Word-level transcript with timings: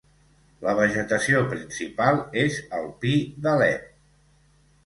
La 0.67 0.71
vegetació 0.77 1.43
principal 1.51 2.19
és 2.47 2.59
el 2.79 2.91
pi 3.05 3.15
d'Alep. 3.45 3.89